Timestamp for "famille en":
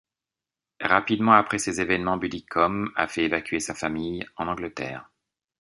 3.75-4.47